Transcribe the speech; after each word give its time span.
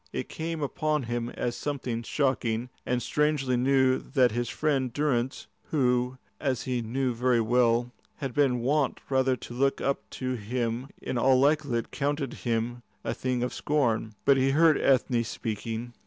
It 0.11 0.29
came 0.29 0.63
upon 0.63 1.03
him 1.03 1.29
as 1.29 1.55
something 1.55 2.01
shocking 2.01 2.69
and 2.87 3.03
strangely 3.03 3.55
new 3.55 3.99
that 3.99 4.31
his 4.31 4.49
friend 4.49 4.91
Durrance, 4.91 5.45
who, 5.69 6.17
as 6.39 6.63
he 6.63 6.81
knew 6.81 7.13
very 7.13 7.39
well, 7.39 7.91
had 8.15 8.33
been 8.33 8.61
wont 8.61 8.99
rather 9.11 9.35
to 9.35 9.53
look 9.53 9.79
up 9.79 9.99
to 10.17 10.33
him, 10.33 10.87
in 10.99 11.19
all 11.19 11.39
likelihood 11.39 11.91
counted 11.91 12.33
him 12.33 12.81
a 13.03 13.13
thing 13.13 13.43
of 13.43 13.53
scorn. 13.53 14.15
But 14.25 14.37
he 14.37 14.49
heard 14.49 14.81
Ethne 14.81 15.23
speaking. 15.23 15.93